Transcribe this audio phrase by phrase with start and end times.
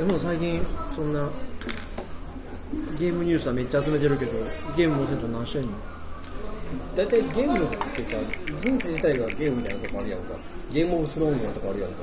[0.00, 0.62] でも最近
[0.96, 1.28] そんな
[2.98, 4.32] ゲームニュースはめっちゃ集めてるけど
[4.74, 5.68] ゲーム持ってると何してんの
[6.96, 8.16] 大体ゲームってか
[8.62, 10.26] 人生自体がゲームみたいなとこあるやんか。
[10.72, 11.96] ゲームオブスローンみたいなとこあるやんか。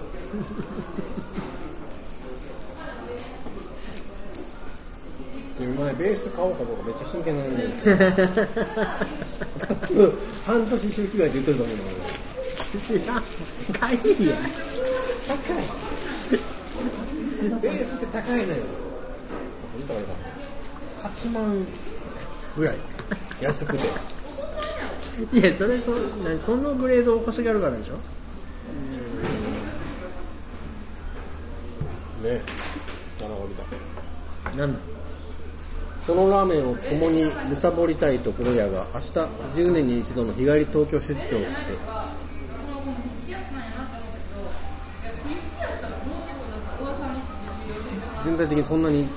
[5.60, 7.74] でお前ベース買おうかどうかめっちゃ真剣なのに
[10.46, 11.84] 半年周期ぐらいで言ってると思うの
[12.80, 13.24] 知らん。
[13.74, 14.36] 買いや
[15.28, 15.87] 高い
[17.56, 18.60] ベースって高いのよ。
[19.80, 21.66] いくらか8万
[22.58, 22.78] ぐらい。
[23.42, 23.84] 安くて。
[25.34, 25.92] いやそれそ
[26.24, 27.96] 何そのグレードを欲しがるからでしょ？
[32.24, 32.42] ね。
[33.20, 33.64] 穴が降りた。
[34.58, 34.80] なんだ？
[36.06, 37.30] そのラーメンを共に
[37.60, 41.72] 貪りたいところやが明日10年に一度の日帰り東京出張っす
[48.38, 49.08] 全体的にそんなに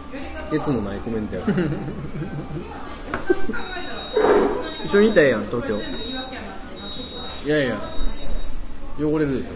[0.51, 1.57] 熱のないコメントやから。
[4.85, 5.79] 一緒にいたやん東京。
[7.47, 7.79] いやいや。
[8.99, 9.51] 汚れるでしょ。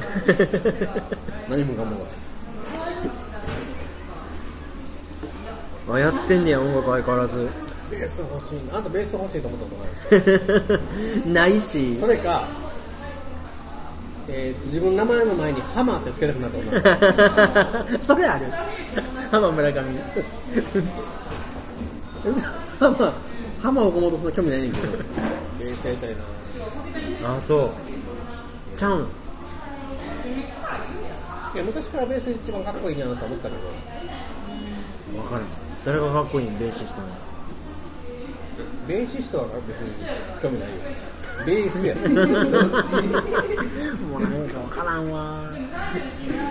[1.50, 1.98] 何もかも
[5.88, 5.94] が。
[5.96, 7.48] あやってんねや音楽相変わらず。
[7.90, 8.78] ベース欲しいな。
[8.78, 10.78] あんたベース欲しいと思ったことないです
[11.24, 11.28] か？
[11.30, 11.96] ないし。
[11.96, 12.48] それか、
[14.28, 18.46] えーと自分の名前の前にハマーってつけたくなったことないですそれある
[19.34, 19.82] 浜村上。
[22.78, 23.12] ハマ
[23.60, 24.86] ハマ岡本そんな興味ないねんけど。
[25.58, 26.10] ベースやりたい
[27.22, 27.36] な。
[27.36, 27.70] あそう。
[28.78, 29.02] ちゃうん。
[29.02, 29.06] い
[31.56, 33.62] や昔からベース一番かっこいいなと思ったけど。
[35.20, 35.44] 分からん。
[35.84, 37.08] 誰がかっこいいんベーシストの。
[38.86, 39.92] ベーシストは別に
[40.40, 40.74] 興味ないよ。
[41.44, 41.96] ベースや。
[44.06, 45.50] もうなんか分からんわ。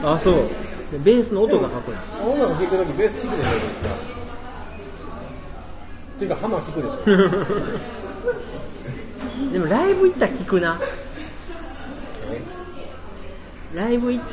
[0.03, 0.49] あそう
[0.93, 1.97] でベースの音がかっこいい。
[2.31, 3.53] 音楽聴くときベース聴くでしょっ
[6.19, 10.79] ていうかハマー聴くでしょでもライブ行ったら聞くな。
[13.75, 14.23] ライブ行っ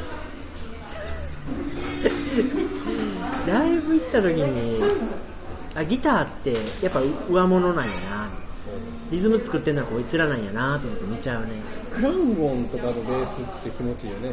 [3.49, 4.79] ライブ行った時に
[5.75, 7.01] あギターってやっぱ
[7.31, 8.29] 上物なんやな
[9.11, 11.49] リズム作ってんのはこいつらなんやなと思って見ちゃうね。
[11.93, 14.33] クランゴンとかのベースって気持ちいいよね。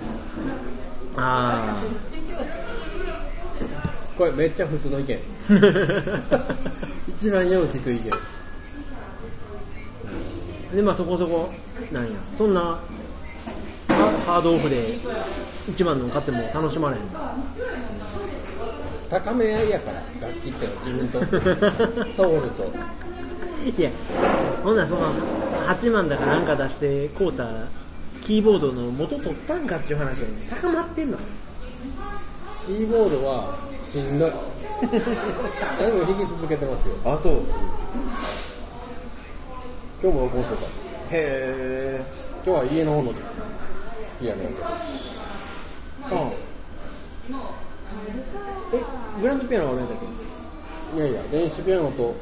[1.16, 1.76] あ
[4.18, 5.16] これめっちゃ普通の意見。
[5.16, 5.20] あ
[7.10, 8.12] 一番よく聞く意見。
[10.76, 11.52] でまあそこそこ
[11.92, 12.12] なんや。
[12.38, 12.80] そんな
[13.88, 14.94] ハハードオフで
[15.72, 17.04] 1万の買っても楽しまれへん。
[19.10, 21.08] 高め合いやから楽器ってのは自分
[22.06, 22.12] と。
[22.12, 22.72] ソウルと
[23.76, 23.90] いや
[24.64, 25.14] ほんならその
[25.68, 27.66] 8万だかなんか出してこうた
[28.22, 31.18] キーボードの元取ったんかっていう話高まってんの。
[32.66, 34.32] キーボードはしんどい。
[34.82, 36.96] でも弾き続けてますよ。
[37.06, 37.34] あそう。
[40.04, 40.64] 今日も録音してた。
[40.64, 40.68] へ
[41.12, 42.02] え
[42.46, 43.12] 今日は家の方の
[44.22, 44.66] やけど
[46.04, 46.32] あ。
[48.74, 49.88] えグランドピアノは俺だ
[50.94, 50.98] け？
[50.98, 52.16] いやいや電子ピアノと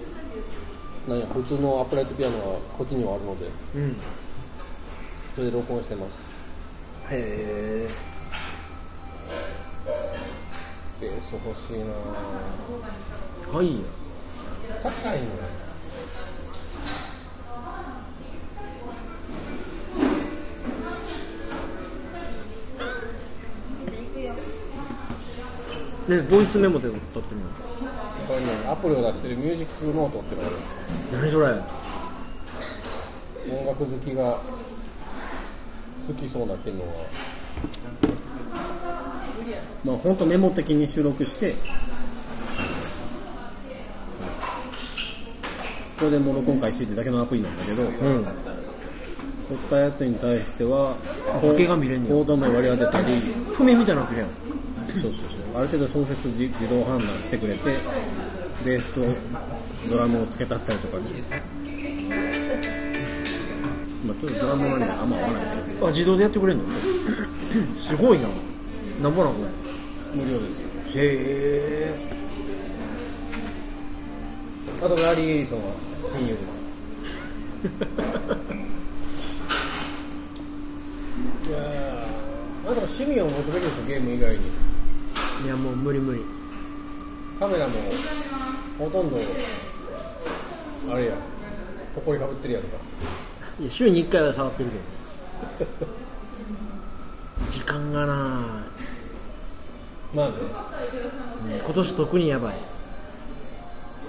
[1.07, 3.45] なんや普通のアップライトピアノはこっちにはあるので
[3.75, 3.95] うん。
[5.35, 6.17] それで録音してます。
[7.11, 7.89] へえ。
[11.01, 11.85] ベース欲しいな
[13.51, 13.81] 高いよ。
[14.81, 15.29] 高いのよ。
[26.07, 27.64] ねボイスメモで撮ってんの
[28.27, 30.55] これねアプリを出してるミュージックノートってのがある
[31.21, 31.45] 何それ？
[33.57, 34.23] 音楽好きが
[36.07, 36.87] 好きそうな機能は
[39.83, 41.53] まあ本当メモ的に収録して
[45.99, 47.91] これでもう録音開始ってだけのアプリなんだけど、うん。
[49.47, 50.95] 撮ったやつに対しては
[51.41, 53.21] 波形が見れんねやコード名割り当てたり
[53.53, 54.29] 譜面みたいになってるやん。
[55.01, 57.59] そうそうある程度小説自自動判断してくれて
[58.65, 59.01] ベースと
[59.89, 60.97] ドラムを付け足したりとか
[64.05, 65.87] まあちょっとドラムはねあんま合わないけど。
[65.87, 66.63] あ自動でやってくれんの？
[67.89, 68.27] すごいな。
[69.01, 69.39] なんぼなんこ
[70.13, 70.43] 無料です。
[70.95, 71.05] れへ
[71.87, 71.95] え。
[74.81, 75.65] あとガーリー・エリソンは
[76.05, 76.39] 親友です。
[81.49, 81.63] いやー。
[82.65, 84.39] あなたも趣味を持つべきですよゲーム以外に
[85.43, 86.21] いやもう無理無理。
[87.39, 87.73] カメラも
[88.79, 89.17] ほとんど
[90.91, 91.13] あれや。
[91.93, 92.77] ほこりかぶってるやんか。
[93.59, 94.75] いや週に1回は触ってるけ
[95.75, 95.91] ど。
[97.51, 98.65] 時間がな
[100.13, 100.35] まあね。
[101.49, 102.55] うん今年特にやばい。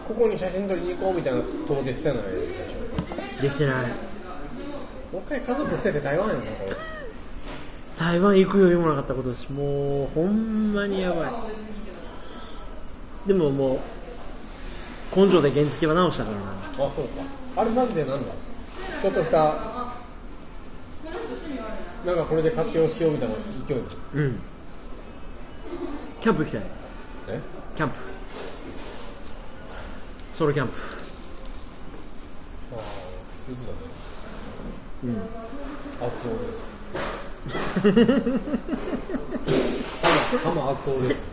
[0.07, 2.69] ここに写真撮りに行こうみたいな遠出してないで
[3.39, 3.85] しできてない。
[3.85, 3.89] ょ
[5.13, 6.96] もう一回家族捨てて台湾やんかこれ
[7.99, 11.33] 台湾行く余裕もなかった今年もうほんまにやばい。
[13.27, 13.81] でももう
[15.19, 16.43] 根性で原付は直したからな。
[16.53, 17.23] あそうか。
[17.57, 18.33] あれマジでなんだ？
[19.01, 19.37] ちょっとした
[22.05, 23.35] なんかこれで活用しようみたいな
[23.67, 23.79] 勢い
[24.15, 24.39] うん。
[26.21, 26.63] キャンプ行きたい。
[27.29, 27.41] え？
[27.77, 27.95] キャンプ。
[30.37, 30.75] ソロキャンプ。
[32.75, 32.81] ああ
[33.51, 33.79] いつだね。
[35.05, 35.15] うん。
[35.15, 36.76] 熱男です
[40.43, 41.25] 浜浜厚男です。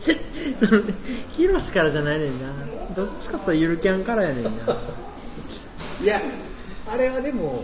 [1.36, 2.48] ヒロシからじゃないねんな
[2.96, 4.50] どっちかとゆるキャンからやねんな
[6.02, 6.22] いや
[6.92, 7.64] あれはでも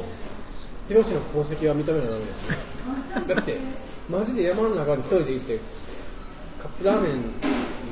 [0.87, 2.57] ヒロシの功績は認めなダメですよ。
[3.35, 3.57] だって
[4.09, 5.59] マジで山の中に一人で行って
[6.61, 7.11] カップラーメン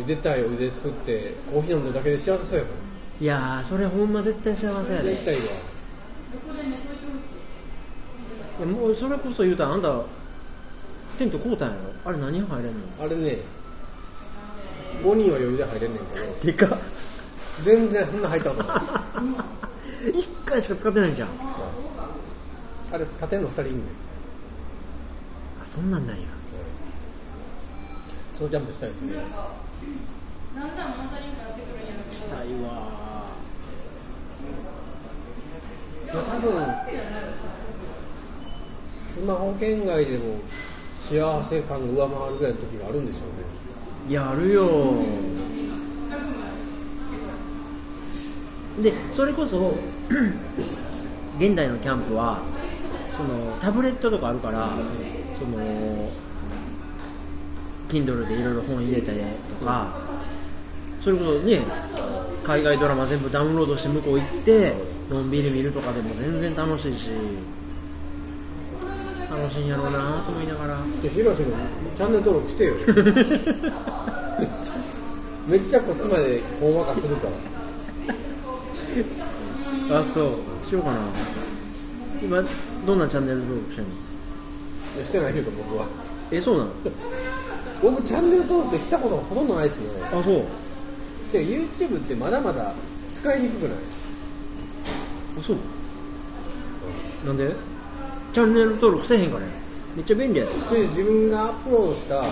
[0.03, 2.73] 茹でたいお湯で作ってコーヒー飲んでるだけで幸せそうやもん。
[3.19, 5.13] いやーそれほんま絶対幸せやで。
[5.13, 5.41] やりたいわ。
[8.59, 10.01] いやもうそれこそ言うたらあんた
[11.17, 11.81] テント買うたんやろ？
[12.09, 12.81] あれ何入れんの？
[12.99, 13.37] あれね
[15.03, 16.01] 5人は余裕で入れんねん
[16.43, 16.79] けどでかっ。
[17.63, 18.77] 全然そんな入ったことない。
[20.13, 21.29] 1回しか使ってないんじゃん。
[21.29, 21.31] あ
[22.93, 23.83] あれ縦の2人いんねん。
[25.73, 26.23] そんなんなんや。
[28.35, 29.13] そのジャンプしたいですね
[32.15, 32.47] したいわ。
[36.05, 36.65] いや多分
[38.87, 40.39] スマホ圏外でも
[41.07, 44.13] 幸せ感が上回るぐらいの時があるんでしょうね。
[44.13, 44.67] やるよ。
[48.81, 49.73] でそれこそ
[51.39, 52.39] 現代のキャンプは
[53.15, 54.69] そのタブレットとかあるから
[55.39, 56.09] その
[57.89, 59.19] Kindle でいろいろ本入れたり
[59.59, 59.87] とか
[61.01, 61.61] それこそね
[62.43, 64.73] 海外ドラマ全部ダウンロードして向こう行って
[65.09, 67.09] のんびり見るとかでも全然楽しいし。
[69.29, 70.77] 楽しいんやろうなと思いながら。
[71.01, 71.47] でヒロシの
[71.95, 72.75] チャンネル登録してよ。
[75.47, 77.27] めっちゃこっちまで大まかするか
[79.89, 79.99] ら。
[79.99, 80.31] あそう。
[80.67, 80.97] しようかな。
[82.21, 82.43] 今
[82.85, 83.91] どんなチャンネル登録してんの？
[83.91, 85.85] いやしてないけど僕は。
[86.31, 86.71] えそうなの？
[87.81, 89.91] 僕チャンネル登録ってしたことほとんどないですよ。
[90.07, 90.43] あそう。
[91.31, 92.73] で YouTube ってまだまだ
[93.13, 93.77] 使いにくくない？
[95.39, 95.57] あそう。
[97.25, 97.55] なんで？
[98.37, 99.49] チャンネル登録せえへんからや。
[99.95, 100.51] めっちゃ便利やで。
[100.81, 102.29] で自分がアップロードしたあの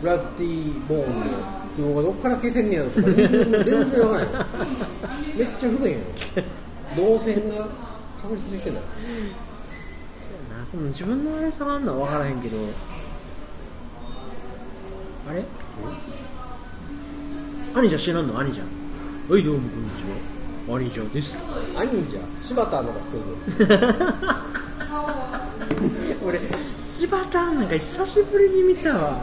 [0.00, 1.20] ブラッディ・ボーン
[1.76, 3.26] の動画どっから消せんねやろとか全
[3.90, 5.36] 然わからない。
[5.36, 5.98] めっちゃ不便よ
[6.96, 7.66] 動線が
[8.22, 8.82] 確立できてない
[10.20, 10.66] そうやな。
[10.70, 12.58] その自分のあれ触んのは分からへんけど。
[15.28, 15.42] あれ？
[17.74, 18.38] 兄ちゃん知らんの？
[18.38, 18.68] 兄ちゃん
[19.28, 21.32] はいどうもこんにちは兄ちゃんです。
[21.76, 23.76] 兄じゃ柴田のが知ってるぞ
[26.24, 26.40] 俺
[26.76, 29.20] 柴田なんか久しぶりに見たわ。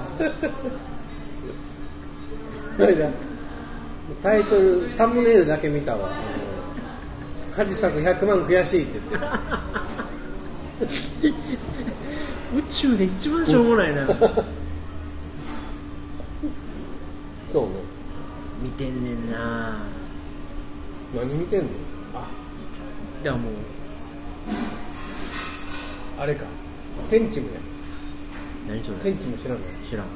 [4.21, 6.09] タイトルサムネイルだけ見たわ。
[7.55, 9.27] 家事作100万悔しいって言って。
[12.55, 14.05] 宇宙で一番しょうもないな。
[17.47, 17.69] そうね。
[18.61, 19.77] 見てんねんな
[21.15, 21.69] 何見てんの？
[22.13, 22.27] あ。
[23.23, 23.53] だからもう
[26.19, 26.43] あれか。
[27.09, 27.59] 天チムや。
[28.67, 28.97] 何それ？
[28.99, 30.07] 天チム知らない知らん。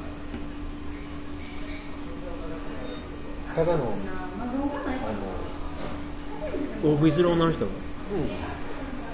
[3.54, 3.92] ただのあの
[6.92, 7.64] 大食いする女の人？
[7.64, 7.70] うん。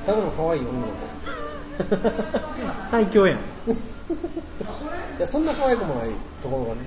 [0.04, 0.92] ただの可愛い女の子。
[2.90, 3.38] 最強やん。
[3.38, 3.40] い
[5.20, 6.10] やそんな可愛くもない
[6.42, 6.80] ところがね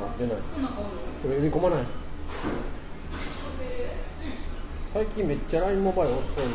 [0.00, 0.36] あ出ない。
[0.36, 0.42] こ
[1.28, 1.84] れ読み込まない？
[4.94, 6.50] 最近めっちゃ LINE モバイル遅いな。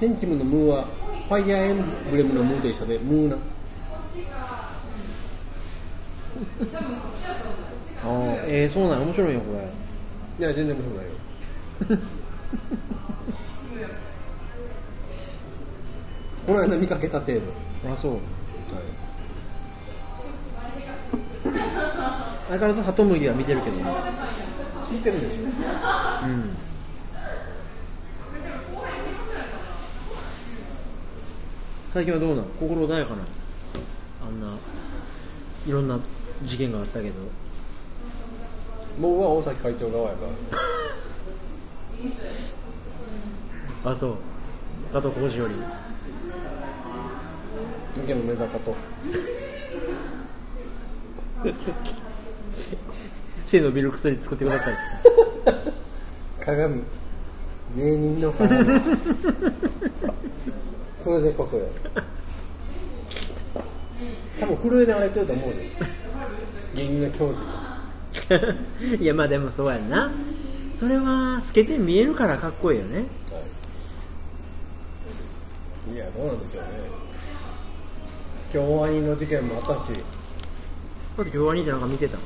[0.00, 0.84] テンチムのムーは
[1.28, 3.36] ファイアーエンブレムのムーと一緒でムーな
[8.04, 9.06] あーえー、そうなんや。
[9.06, 9.46] 面白いよこ
[10.38, 10.46] れ。
[10.46, 11.12] いや全然面白くないよ
[16.46, 17.40] この間見かけた程度、
[17.92, 18.18] あそう。
[22.48, 23.84] 相変わらずハトムギは見てるけどね。
[24.84, 25.42] 聞いてるでしょ。
[25.42, 25.46] う
[26.28, 26.56] ん。
[31.92, 33.22] 最近はどうなん心穏やかな？
[34.26, 34.56] あんな
[35.66, 35.98] いろんな
[36.44, 37.14] 事件があったけど。
[39.00, 40.26] 僕は大崎会長側やか
[43.84, 43.90] ら。
[43.92, 44.16] あそう。
[44.92, 45.54] 加藤浩次より
[48.04, 48.74] 池のメダカと。
[53.46, 54.74] 背伸びる薬作ってください。
[56.44, 56.82] 鏡。
[57.76, 58.66] 芸人の鏡。
[60.96, 61.64] それでこそや。
[64.38, 65.56] 多分震えらやってると思うよ
[66.74, 67.52] 芸人の境地と
[68.12, 68.96] して。
[69.02, 70.10] いやまあでもそうやんな。
[70.78, 73.04] それは透けて見えるからかっこいいよね。
[75.92, 77.05] いやどうなんでしょうね
[78.50, 79.92] 京アニの事件もあったし。
[81.16, 82.18] だって今日は兄ってなんか見てた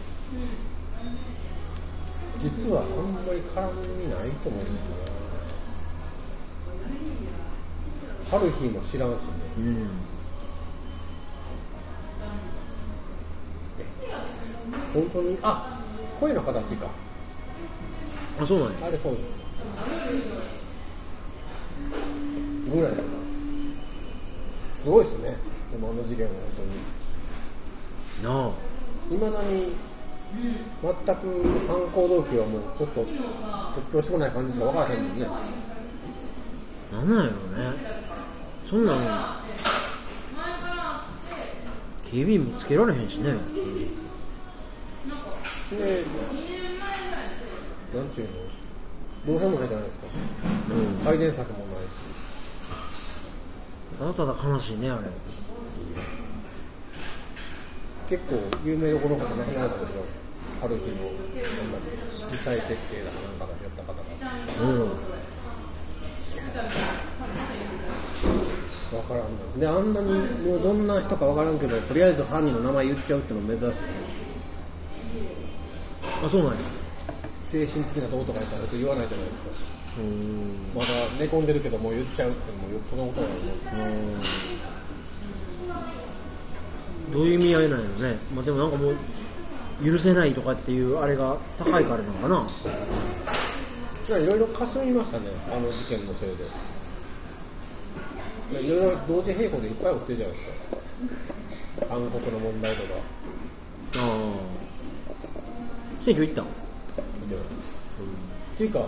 [2.43, 4.89] 実はあんまり絡みないと思うんだけ
[8.33, 8.41] どな。
[8.41, 9.19] 春日も知らんしね。
[9.59, 9.89] うん。
[14.95, 15.39] 本当に？
[15.43, 15.79] あ
[16.19, 16.87] 声の形か。
[18.41, 18.87] あそうなんや。
[18.87, 19.35] あれそうです。
[22.75, 23.03] ぐらいだな。
[24.81, 25.37] すごいですね
[25.71, 26.33] でもあの事件は
[28.23, 28.51] 本なあ
[29.09, 29.19] 当に。
[29.19, 29.73] いまだに
[30.83, 31.21] 全く
[31.67, 33.07] 犯行動機はもうちょっと突
[33.93, 35.27] 拍子もない感じしか分からへんもんね。
[36.93, 37.33] なんなんやろね。
[38.69, 38.97] そんなん
[42.11, 43.35] 警備員もつけられへんしね。
[45.71, 46.05] で
[47.95, 48.33] なんちゅうの？
[49.27, 50.07] どうせもないじゃないですか。
[50.71, 51.05] うん。
[51.05, 51.89] 改善策もないし。
[53.99, 55.03] ただただ悲しいねあれ
[58.11, 60.05] 結構有名どころの方亡くなられたでしょ
[60.61, 61.09] 春日の
[62.11, 64.03] 色彩設計だかなんかだやった方が
[64.61, 64.91] うん。
[68.91, 69.23] 分からん。
[69.23, 70.13] なであんなに
[70.45, 73.81] もうどんな人か分からんけどとりあえず犯人の名前言っちゃうっていうの珍しい。
[73.81, 73.87] ね
[76.25, 76.57] あそうなんや
[77.47, 79.43] 精神的などうとか言ったら別に言わないじゃないです。
[79.43, 79.51] か
[80.01, 80.75] うん。
[80.75, 80.89] まだ
[81.19, 83.95] 寝込んでるけどもう言っちゃうっていうよっぽどのことなの
[87.13, 88.97] どういう意味合いなんやろね、まあ、でもなんかもう
[89.85, 92.49] 許せないとかっていうあれが高いからなのかな。
[94.07, 95.27] じゃあいろいろ霞みましたね。
[95.51, 96.45] あの事件のせいで。
[98.67, 100.77] いろいろ同時並行でいっぱい起きてるじゃないですか。
[101.89, 102.95] 韓国の問題とか。
[103.97, 104.61] ああ。
[106.05, 106.47] 選挙行ったん？
[107.23, 107.43] 見てるっ
[108.57, 108.79] ていうか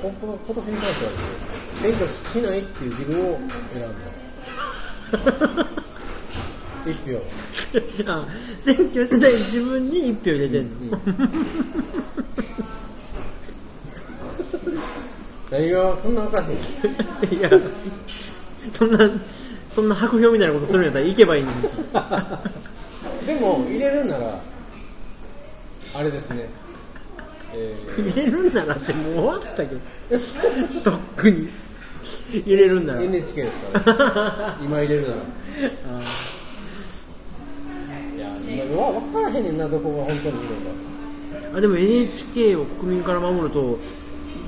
[0.00, 3.38] ここ今年に関してはですね選挙しないっていう自分を
[3.72, 5.66] 選んだ
[6.86, 7.20] 一票。
[8.12, 8.26] あ
[8.64, 10.98] 選挙しない自分に一票入れてんの、
[15.50, 16.50] 何がそんなおかし
[17.30, 17.36] い？
[17.36, 17.50] いや
[18.72, 19.10] そんな
[19.74, 21.62] そんな白票みたいなことするんやったら行けばいいのに。
[23.26, 24.40] でも入れるなら
[25.94, 26.48] あれですね。
[27.52, 29.80] え入れるんならってもう終わったけど。
[30.82, 31.48] とっくに。
[32.32, 33.00] 入れるんなら。
[33.00, 35.14] ー、NHK ですから、 今入れるなら。
[35.98, 36.04] あい
[38.60, 40.18] や今わ分からへんねんなどこが本当に。
[40.18, 43.78] いいのかあでも NHK を国民から守ると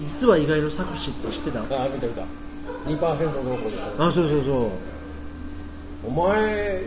[0.05, 1.61] 実は意外の作詞って知ってた。
[1.61, 2.07] あ見た。
[2.07, 2.23] 見た。
[2.87, 4.71] 2%どうこあそうそうそ
[6.05, 6.09] う。
[6.09, 6.83] お前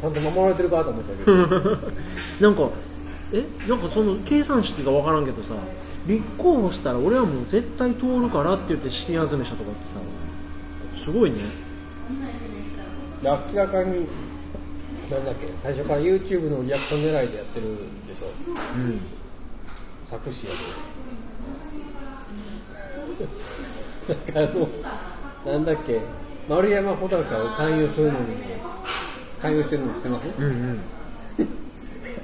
[0.00, 1.36] ちゃんと守られてるかと思ったけど。
[2.40, 2.70] なんか
[3.32, 3.44] え？
[3.68, 5.54] なんかその計算式が分からんけどさ
[6.06, 9.80] 立候補したら俺はもう絶対通るからって言って資金集めしたとかって
[11.00, 11.38] さすごいね。
[13.22, 14.06] で明らかに
[15.12, 15.46] なんだっけ？
[15.62, 17.66] 最初から YouTube のリアクション狙いでやってる
[18.08, 18.26] でしょ？
[18.76, 19.00] うん。
[20.04, 20.52] 作詞や
[24.08, 24.52] でなんか
[25.46, 26.00] あのなんだっけ？
[26.48, 28.44] 丸山穂高を勧誘するのにも
[29.40, 30.28] 勧誘してるの知ってます？
[30.38, 30.80] うんうん。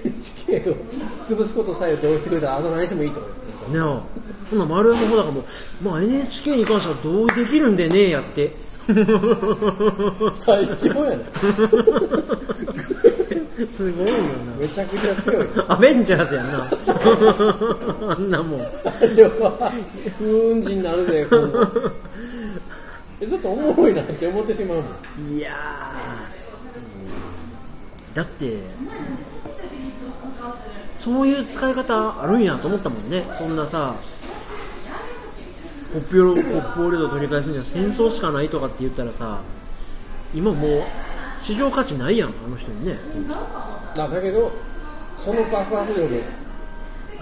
[0.05, 0.75] NHK を
[1.25, 4.03] 潰すことさえ同意してくれたらあと何してもいいと思ってねあ
[4.49, 5.45] そんな丸山穂高も、
[5.83, 8.53] まあ、NHK に関しては同意できるんでねえやって
[10.35, 11.25] 最強やね。
[13.77, 14.15] すごいよ
[14.59, 15.47] めちゃくちゃ強い。
[15.55, 16.67] なアベンジャーズやんな。
[18.13, 18.61] あんなもん。
[18.61, 18.65] あ
[19.01, 19.73] れは
[20.19, 21.27] 風雲児になるで
[23.21, 24.85] 今ちょっとおもろいなって思ってしまうも
[25.29, 25.33] ん。
[25.33, 28.17] いやー。
[28.17, 28.63] だって
[30.97, 33.23] そういう使い方あるんやと思ったもんね。
[33.39, 33.95] そんなさ
[35.91, 39.41] 北方北方領土取り返すには戦争しかないとかって言ったらさ
[40.35, 40.83] 今もう
[41.41, 42.99] 市場価値ないやんあの人にね。
[43.31, 44.53] あだけど
[45.17, 46.23] その爆発力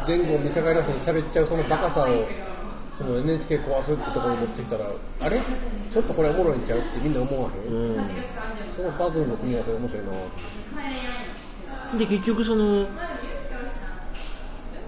[0.06, 2.26] 前後見境なしに喋っちゃうそのバカさを
[2.98, 4.90] その NHK 壊すってところに持ってきたら
[5.22, 5.40] あれ？
[5.92, 8.04] ちょっとこれおもろいんちゃうってみんな思わへん、うん。
[8.74, 10.04] そのパズルの組み合わせ面白い
[11.92, 11.98] な。
[11.98, 12.86] で結局その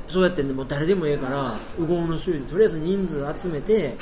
[0.08, 3.96] そうやってねもう誰でもええから右往の周囲でとりあえず人数集めて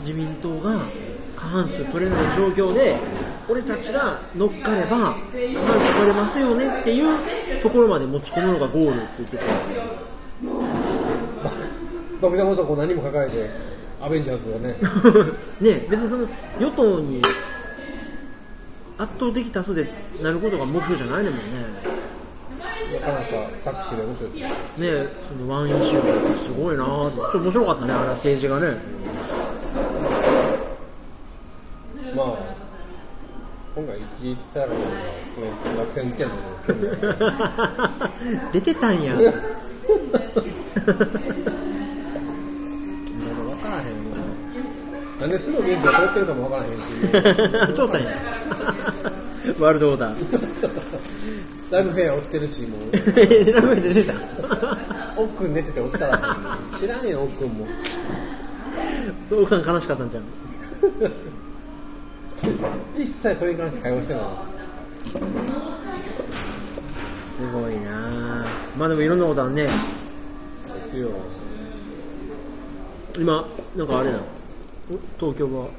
[0.00, 0.80] 自民党が
[1.36, 2.96] 過半数取れない状況で
[3.48, 5.14] 俺たちが乗っかれば過半
[5.80, 9.44] 数取れますよねっていうところまで持ち込むのがゴールって言ってて
[12.20, 13.50] 爆弾男何も抱えて
[14.00, 14.76] アベンジャーズだね。
[15.60, 16.26] ね別にその
[16.58, 17.20] 与党に
[18.98, 19.88] 圧倒的多数で
[20.22, 21.91] なることが目標じゃないねんもんね
[22.92, 23.24] なかなか
[23.60, 25.02] 作詞で面白いですね。
[25.02, 26.84] ねそのワンイシューすごいな。
[26.84, 28.76] ぁちょっと面白かったねあれは政治がね。
[32.14, 32.26] まあ
[33.74, 34.04] 今回一
[34.36, 34.78] 日サラダが
[35.78, 36.36] 学生に来てるの
[38.52, 39.14] 出てたんや。
[39.14, 39.40] まだ分
[43.56, 44.18] からへんな
[45.20, 46.76] なんで須藤元気が通ってるかも分からへんし。
[47.74, 48.10] 通ったんや
[49.58, 52.80] ワールドオーダーだいぶフェア落ちてるしもう。
[53.52, 54.14] ラブで出てた？
[55.16, 56.20] 奥くん寝てて落ちたらし
[56.76, 56.80] い。
[56.80, 57.66] 知らんよ奥くんも
[59.30, 60.24] 奥さん悲しかったんじゃん
[62.94, 64.24] 一切それに関して会話してない
[67.30, 68.44] すごいな。
[68.44, 69.62] ぁまあでもいろんなことあるね。
[69.64, 69.70] で
[70.82, 71.08] すよ。
[73.18, 74.18] 今なんかあれだ
[75.18, 75.70] 東京は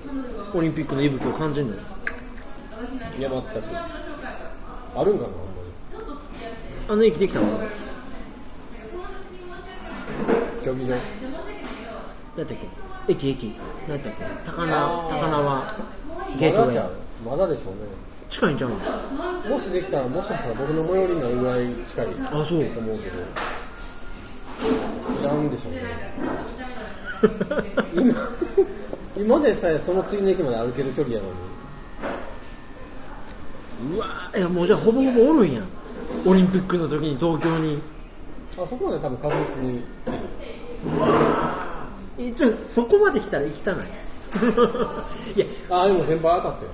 [0.56, 1.74] オリンピックの息吹を感じるの？
[1.76, 1.78] い
[3.22, 3.46] や全く。
[4.96, 5.53] あるんかな？
[6.88, 7.48] あの駅できたの？
[7.60, 7.70] 何
[10.64, 10.92] 競技場。
[10.96, 11.02] やっ
[12.38, 12.58] たっけ？
[13.14, 13.56] 駅駅。
[13.88, 14.24] 何やったっけ？
[14.46, 15.68] 高輪高輪
[16.38, 16.52] ゲー。
[16.56, 16.90] トウェイまだじゃん。
[17.26, 17.80] まだでしょうね。
[18.30, 18.78] 近いんちゃうの？
[19.50, 22.08] もしできたらもしかしたら僕の最寄りになるぐらい近い。
[22.08, 22.60] とあそう。
[22.60, 23.18] 思うけど。
[25.28, 25.82] なんでしょうね。
[27.96, 28.14] 今
[29.16, 31.34] 今でさえその次の駅まで歩ける距離やのに。
[33.96, 35.68] うわーいやもうじゃあほぼほぼおるんやん
[36.26, 37.82] オリンピックの時に東京に。
[38.58, 39.84] あそこまで多分確実に。
[42.18, 43.88] 一応そこまで来たら行きたない。
[45.36, 45.46] いや。
[45.70, 46.72] あでも先輩当たったよ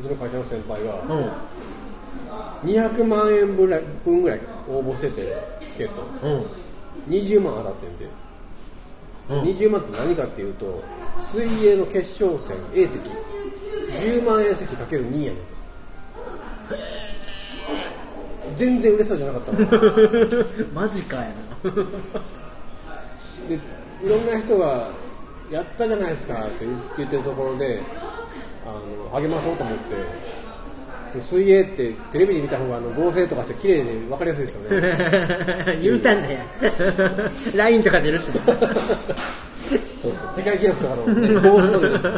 [0.00, 0.94] うちの会社の先輩が。
[1.14, 2.68] うん。
[2.70, 5.36] 200万円分ぐらい分ぐらい応募してて
[5.70, 6.02] チケット。
[6.22, 6.46] うん。
[7.08, 8.08] 20万当たってんで、
[9.30, 9.42] うん。
[9.42, 10.82] 20万って何かっていうと
[11.18, 13.10] 水泳の決勝戦 A 席
[13.92, 16.97] 10万円席かける2やねん
[18.58, 20.44] 全然嬉しそうじゃなかったの
[20.74, 21.22] マジかや
[21.62, 21.72] な。
[23.48, 24.88] でいろんな人が
[25.50, 26.66] 「やったじゃないですか」って
[26.96, 27.80] 言ってるところで
[28.66, 30.38] あの励まそうと思って
[31.20, 35.78] 水泳ってテレビで見た方があの合成とかして綺麗で分かりやすいですよね。
[35.80, 36.40] 言うたんだよ。
[37.56, 38.24] LINE とか出るし。
[40.02, 40.28] そうそう。
[40.36, 42.12] 世界記録とかの、ね、合成とかですよ。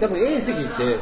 [0.00, 0.96] 多分 A 席って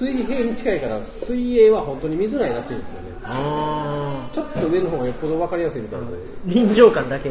[0.00, 3.08] 水平に近いから水泳は本当に見づらいらしいんですよね。
[3.22, 6.06] あちょっと上の方がよっぽど分かりやすいみたいな。
[6.06, 6.20] のでー
[6.54, 7.30] 臨場感だけ。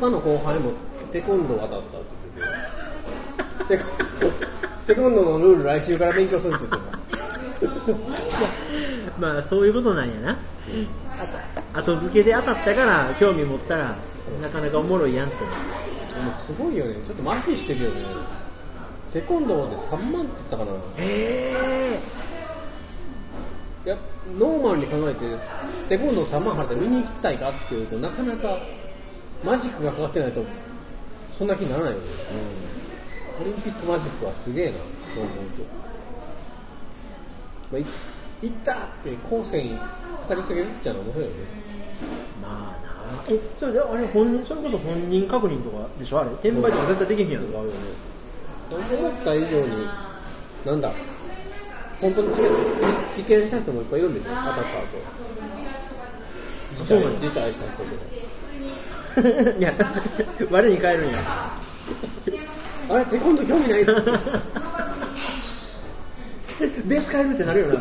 [0.00, 0.72] 他の後輩も
[1.12, 3.86] テコンドー当たったって言って
[4.88, 6.64] てテコンドーのルール来週から勉強するって
[7.60, 7.94] 言って
[9.20, 10.36] まあそういうことなんやな。
[11.72, 13.94] 後付けで当たったから興味持ったら
[14.42, 15.36] なかなかおもろいやんって。
[16.44, 16.96] すごいよね。
[17.06, 18.45] ちょっと麻痺してるよね
[19.16, 20.72] テコンドーで3万って言ったかな。
[20.98, 21.98] へえ
[23.86, 23.96] いや
[24.38, 25.20] ノーマルに考えて
[25.88, 28.58] テコンドー3万払って見に行きたいかっていうとなかなか
[29.42, 30.44] マジックがかかってないと
[31.32, 32.04] そんな気にならないよね、
[33.40, 35.62] オリンピックマジックはすげえなそう思うと、
[37.72, 37.84] まあ、い
[38.42, 39.78] 行ったって後世に
[40.28, 41.36] 語り継げるっちゃの面白いよね。
[42.42, 43.24] まあな。
[43.30, 46.20] えそれであれ本人それこそ本人確認とかでしょ？
[46.20, 47.70] あれ転売とか絶対できへんやんあるよね
[48.70, 49.88] 思った以上に
[50.64, 50.92] なんだ
[52.00, 52.56] 本当にチケット
[53.16, 54.66] 危険した人もいっぱいいるんですよ当たった後
[56.84, 57.88] そうなんだ辞退した人と。
[57.90, 57.96] か
[59.58, 59.72] いや
[60.50, 61.18] 我に返るんや。
[62.88, 63.86] あれテコンドー興味ないっ
[66.84, 67.80] ベース変えるってなるよな。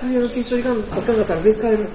[0.00, 1.88] 水泳の決勝いかんいかんかったらベース変える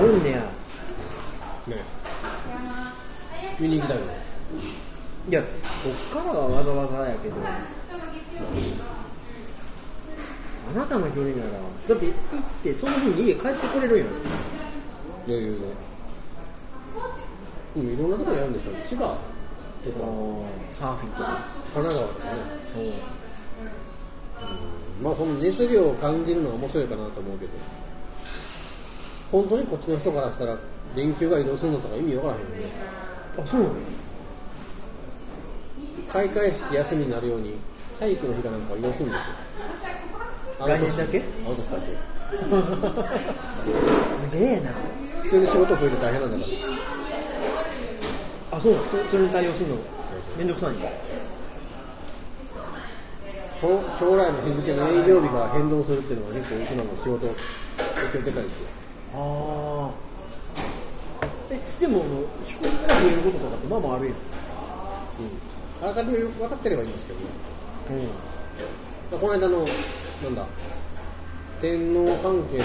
[0.00, 0.38] おんねや。
[0.38, 1.76] ね。
[3.58, 4.04] 見に行きたいよ。
[5.28, 5.48] いやこ
[5.90, 7.36] っからはわざわざやけど。
[10.70, 12.14] あなたの距離ならだって行っ
[12.62, 14.08] てその日に家帰ってこれるやん。
[14.08, 14.10] い
[15.32, 15.58] やいやいや
[17.74, 17.82] で。
[17.82, 19.18] もいろんなところにあるんでしょ千葉
[19.84, 19.98] とか。
[20.72, 21.44] サーフィンとか。
[21.74, 22.40] 神奈川とかね。
[25.02, 27.52] まあその熱量を感じるのは面白いかなと思うけど
[29.30, 30.56] 本当にこっちの人からしたら
[30.96, 32.72] 連休が移動するのとか意味わからへんよね。
[33.38, 33.74] あそうなの？
[36.12, 37.54] 開会式休みになるように
[38.00, 39.20] 体育の日かなんか移動するんです
[40.60, 40.66] よ。
[40.66, 41.22] 来年だけ。
[41.46, 41.86] あの年だけ？
[44.30, 44.70] すげえな。
[45.28, 46.42] それで仕事増えて大変なんだか
[48.52, 48.58] ら。
[48.58, 48.84] あそうなの？
[48.84, 49.76] そそれに対応するの？
[50.38, 50.88] めんどくさいんだ
[53.60, 58.68] 将将来の日付の営業日が変動するっていうのが結構うちらの仕事影響でかいですよ
[59.12, 59.94] ああ
[61.50, 62.04] えでも
[62.44, 64.14] 祝日が増えることとかってまあまああるやん。
[65.82, 67.26] あらかじめ分かってればいいんですけどね。
[69.12, 69.18] うん。
[69.18, 69.64] この間のな
[70.30, 70.46] んだ。
[71.60, 72.64] 天皇関係の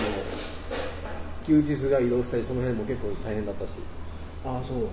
[1.45, 3.69] 休日が移動したりその辺も結構大変だったし、
[4.45, 4.87] ああそう。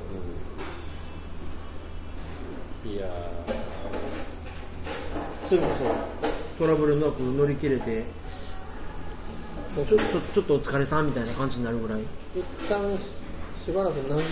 [2.88, 3.06] いや
[5.48, 5.68] それこ
[6.58, 7.90] そトラブルなく乗り切れて。
[8.00, 8.04] ー
[9.74, 12.02] ちょちょちょっとお疲れさんみたいな感じになるぐらい。
[12.36, 12.78] 一旦
[13.64, 14.22] しばらくなぎ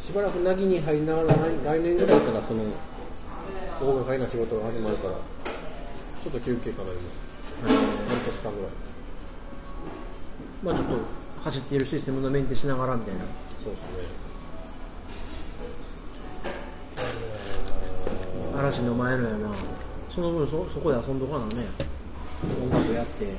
[0.00, 2.62] しばらくなぎに入りながら来来年ぐらいからその
[3.78, 6.98] 大掛かりな仕事が始まるからちょっと休憩かな今
[7.68, 7.76] 半
[8.24, 8.70] 年間ぐらい。
[10.62, 11.04] まあちょっと
[11.44, 13.20] 走っているシステムのメンテしながらみたいな。
[13.62, 13.98] そうですね。
[18.56, 19.50] 嵐の前のやな。
[20.14, 21.66] その分そそこで遊んどかなね。
[22.62, 23.34] 音楽やっていや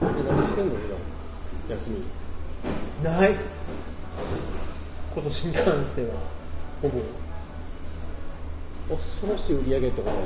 [0.00, 0.98] ーえ何してんの普段
[1.68, 2.04] 休み。
[3.02, 3.36] ない。
[5.14, 6.08] 今年に関しては。
[6.82, 7.00] ほぼ。
[8.96, 10.18] 恐ろしい売り上げとなの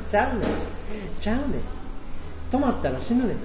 [0.10, 0.44] ちゃうねん。
[1.18, 1.46] ちゃうねん。
[2.50, 3.36] 止まったら死ぬねん。
[3.36, 3.42] も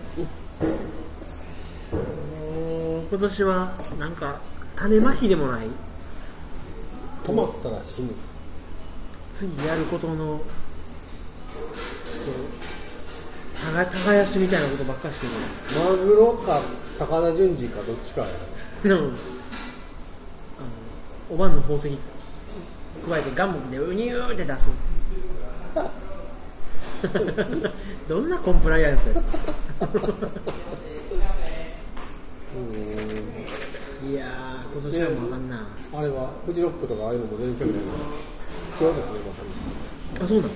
[3.00, 4.40] う今年はなんか
[4.76, 5.66] 種まきでもない。
[7.26, 8.10] 止まったら死ぬ。
[9.36, 10.40] 次やることの
[13.74, 15.28] 耕耕しみたいなことばっかして
[15.78, 16.62] マグロか
[16.98, 18.28] 高田純次かどっちかや
[18.84, 19.14] るうんあの
[21.32, 24.70] おばんの宝石加えてガムでウニューって出す。
[28.10, 29.14] どんなコンプライアンスや。
[34.10, 35.68] いやー今年はもうあかんな。
[35.94, 37.86] あれはフジロックとかああいうのも全然興味ない。
[37.86, 37.92] の
[38.80, 40.50] そうですねまさにあそうなの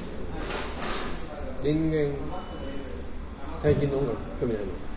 [1.64, 2.12] 全然
[3.62, 4.89] 最近の音楽興味ないの？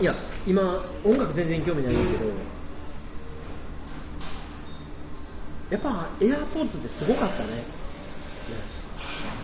[0.00, 0.12] いや
[0.46, 2.30] 今音楽全然興味ないんだけど
[5.70, 7.64] やっぱエアポッツってすごかったね。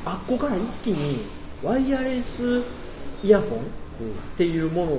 [0.05, 1.23] あっこから一気に
[1.63, 2.63] ワイヤレス
[3.25, 3.63] イヤホンっ
[4.37, 4.93] ていうもの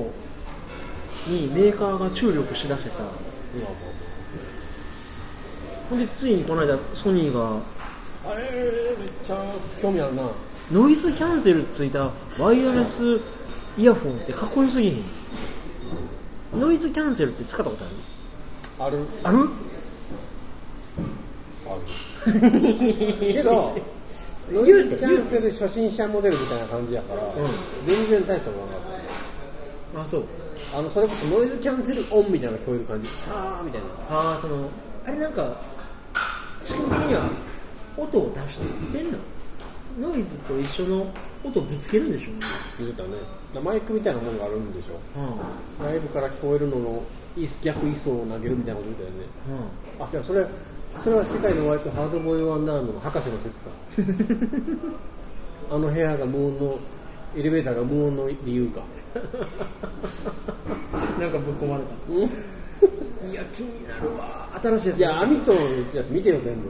[1.27, 2.97] にメーカーが注力しだしてさ。
[3.55, 3.67] 今
[5.89, 7.61] ほんでついにこの間ソニーが
[8.25, 8.43] あれ
[8.97, 9.37] めっちゃ
[9.81, 10.23] 興味あるな。
[10.71, 13.19] ノイズキャンセルついたワイヤレス
[13.77, 15.03] イヤホンってかっこよすぎへん？
[16.55, 17.83] ノイズキャンセルって使ったこと
[18.79, 18.97] ある。
[19.23, 19.39] ある？
[19.39, 19.49] ある。
[21.67, 21.81] ある。
[23.33, 23.75] けど
[24.51, 27.21] ノイズキャンセル初心者モデルみたいな感じやから、
[27.85, 30.25] 全然大したことなかっあそう。
[30.71, 33.09] たあのそれこそノイズキャンセルオンみたいな聞こえる感じ。
[33.09, 33.87] さあみたいな。
[34.09, 34.69] ああその
[35.05, 35.55] あれなんか
[36.63, 37.29] 仕組み的には
[37.97, 38.59] 音を出し
[38.91, 39.17] てんの？
[40.09, 41.07] ノイズと一緒の
[41.43, 42.31] 音ぶつけるんでしょ
[42.79, 43.09] 言ってたね。
[43.63, 44.93] マイクみたいなものがあるんでしょ。
[45.81, 47.03] うライブから聞こえるのの
[47.38, 49.15] い逆位相を投げるみたいなこと言ったよね。
[49.15, 50.05] んうん。
[50.05, 50.45] あいやそれ
[50.99, 53.69] それは世界の割とハードボイルワンダーの博士の説か。
[55.71, 56.79] あの部屋が無音の
[57.36, 58.81] エレベーターが無音の理由か。
[61.19, 62.23] なんかぶっ込まれうん。
[62.23, 62.33] いた
[63.31, 64.49] いや気になるわ。
[64.62, 65.01] 新しいやつ。
[65.01, 65.59] やアミトの
[65.95, 66.62] やつ見てよ全部。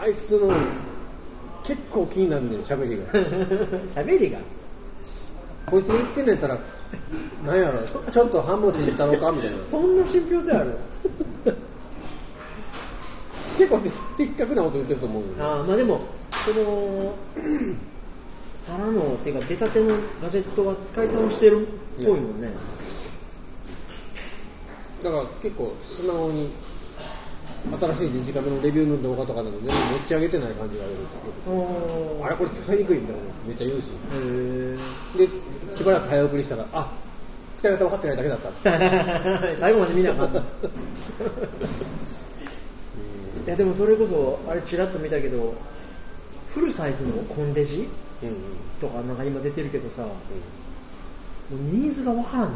[0.00, 0.52] あいつの
[1.62, 3.04] 結構気になるねん喋りが。
[3.86, 4.38] 喋りが？
[5.70, 6.58] こいつが言ってんのやったら
[7.46, 7.80] なんやろ
[8.10, 9.62] ちょっと半分信じたのかみたいな。
[9.62, 10.76] そんな信憑性ある？
[13.56, 15.28] 結構的的確なこと言ってると思うよ。
[15.38, 16.98] ああまあでもその
[18.54, 21.70] 皿のっていうか出たてのガジェットは使い倒してるっ
[22.04, 22.50] ぽいもんね。
[25.02, 26.50] だから結構素直に
[27.78, 30.94] 新しいデジカメのレビューの動画とかでも全然持ち上げてない感じがある
[31.46, 33.90] おあれこれ使いにくいみたいなめっちゃ言うし。
[34.14, 34.76] へ
[35.18, 35.28] で
[35.74, 36.92] しばらく早送りしたらあ
[37.56, 38.50] 使い方分かってないだけだった。
[39.50, 40.40] え 最後まで見なあかんな。
[40.40, 40.42] い
[43.46, 45.54] やでもそれこそあれちらっと見たけど
[46.54, 47.88] フルサイズのコンデジ
[48.22, 48.34] うんうん。
[48.80, 50.08] とかなんか今出てるけどさも
[51.52, 52.48] うニーズがわからんな。
[52.48, 52.52] は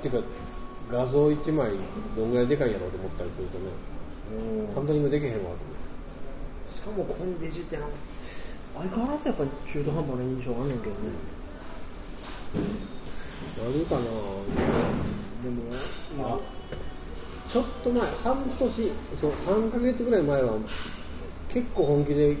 [0.00, 0.02] い。
[0.02, 0.28] ていうか
[0.90, 1.70] 画像1枚
[2.16, 3.64] どんぐらいでかいんやろうと思ったりするとね
[4.74, 5.56] ハンドリングできへんわと思っ
[6.68, 6.74] て。
[6.74, 7.94] しかもコンデジってなんか
[8.74, 10.96] 相変わらずやっぱり中途半端な印象があんねんけどね。
[13.58, 14.00] 何かな。
[15.42, 15.62] でも
[16.28, 16.38] あ
[17.48, 20.54] ちょっと前半年そう3ヶ月ぐらい前は
[21.48, 22.36] 結構本気で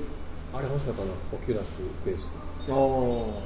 [0.54, 1.10] あれ欲しかったな。
[1.32, 1.66] オキュラス
[2.04, 2.28] フェイス
[2.70, 3.42] おお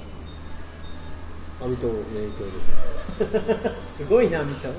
[1.63, 3.71] 網との影響で。
[3.97, 4.77] すごいな見ただっ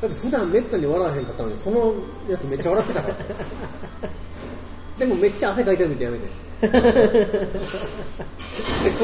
[0.00, 1.94] て普段めったに笑わへんかったのにその
[2.28, 3.14] やつめっちゃ笑ってたから。
[3.14, 3.24] さ
[4.98, 6.26] でもめっちゃ汗かいてるみたいやめて。
[6.26, 6.66] でこ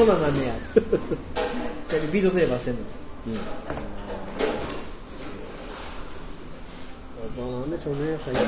[0.03, 0.53] んなんなんねや。
[2.11, 2.79] ビートセーバーしてんの。
[7.37, 8.43] まあなんでしょうね最近。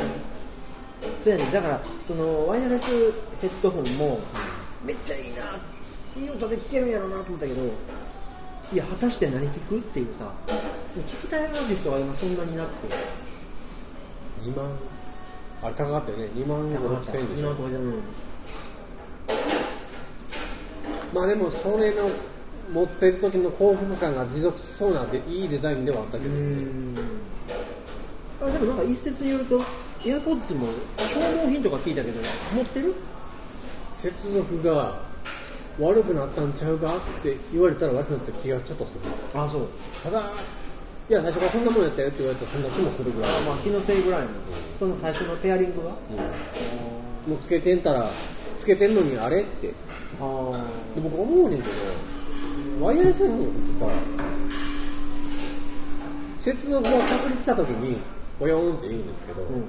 [1.23, 1.51] そうやね。
[1.51, 2.85] だからそのワイヤレス
[3.41, 4.19] ヘッドホンも
[4.83, 5.59] めっちゃいいな
[6.15, 10.53] いい音で聴けるんやろうなと思ったけどいや果たして何聴くっていうさ聴
[11.01, 12.95] きたいアーティストが今そんなになくて。
[14.43, 14.65] 2万。
[15.61, 16.25] あれ高かったよね。
[16.35, 17.39] 2万5 6千円でしょ。
[17.41, 18.01] 今のところじゃうん
[21.15, 22.09] まあでもそれの
[22.73, 26.97] 持ってる時の幸福感が持続しそうなでいいデザインではあったけど、うん。
[28.41, 29.61] あでもなんか一説によると
[30.05, 32.19] エアポッツも消耗品とか聞いたけど
[32.53, 32.93] 持ってる？
[33.93, 34.99] 接続が
[35.79, 39.01] 悪くなったんちゃうかって言われたら悪くなった気がちょっとする。
[39.33, 39.69] あそう。
[40.03, 40.33] ただ
[41.07, 44.27] いや最初からそんなもんやったよって言われたらそんな気もするぐらい、まあ気のせいぐらいの。
[44.77, 48.05] その最初のペアリングがもうつけてんたら
[48.57, 49.73] つけてんのにあれって
[50.95, 53.85] で僕思うねんけどワイヤレスイヤホンってさ
[56.39, 57.97] 接続が確立した時に
[58.39, 59.63] ボヨーンって言うんですけど、うん。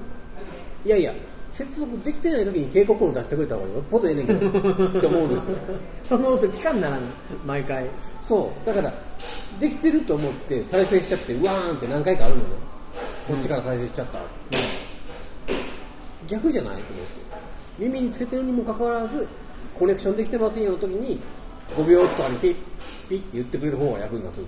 [0.85, 1.13] いやいや
[1.49, 5.57] 接続できてない時に警告音出してくれた方がよっぽどええねんけどって思うんですよ。
[6.05, 6.99] その音聞かんならん
[7.45, 7.85] 毎回。
[8.21, 8.67] そう。
[8.67, 8.93] だから
[9.59, 12.47] できてると思って再生しちゃってうわーんって何回かあるのね。
[13.27, 14.19] こっちから再生しちゃった、
[16.27, 16.73] 逆じゃない？
[16.73, 17.17] と思って。
[17.79, 19.25] 耳につけてるにもかかわらず
[19.77, 21.19] コネクションできてませんよの時に
[21.75, 22.55] 5秒とかにピッ
[23.09, 24.45] ピッって言ってくれる方が役に立つ。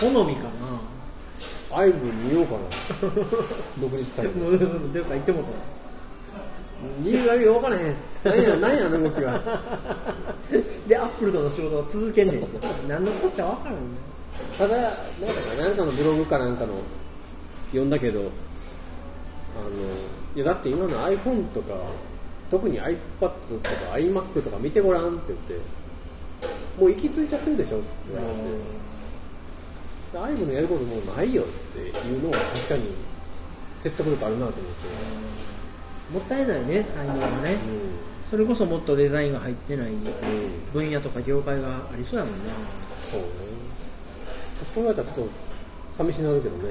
[0.00, 0.48] 好みか
[1.74, 2.60] アイブ見ようかな。
[3.80, 4.68] 独立したないも うどっ
[5.04, 5.42] か行っても
[7.02, 7.94] 理由がよく分からへん。
[8.24, 9.40] 何や何やあの動きは
[10.86, 12.46] でアップルとの仕事を続けんねん。
[12.88, 13.80] 何のこっちゃ分からんね
[14.58, 14.96] ただなんか
[15.58, 16.74] 何かのブログかなんかの
[17.68, 18.24] 読んだけどあ
[19.60, 19.68] の
[20.34, 21.74] いやだって今の iPhone とか
[22.50, 23.30] 特に iPad とか
[23.94, 25.54] iMac とか見てごらんって言って
[26.78, 28.22] もう行き着いちゃってるでしょって言
[30.20, 32.90] われて iPhone のやることもうないよっていうのは確かに
[33.80, 37.56] 説得力あるなと思って、もったいないね才能がね。
[38.30, 39.94] それこそもっとデザインが入ってないうん。
[39.94, 40.02] うん
[40.72, 42.52] 分野とか業界がありそうやもんな
[43.10, 43.26] そうね。
[44.74, 45.32] そう言われたらちょっと
[45.90, 46.70] 寂しなるけどね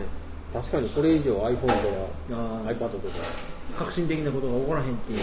[0.54, 1.74] 確かにこれ以上 iPhone とか
[2.32, 3.52] あ iPad とか。
[3.78, 5.20] 革新的なことが起こらへんっていう。